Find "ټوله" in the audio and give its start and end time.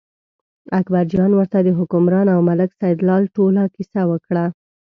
3.35-3.63